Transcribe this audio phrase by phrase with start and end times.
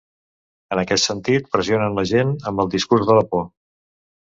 [0.75, 3.49] En aquest sentit, pressionen la gent amb el discurs de la por.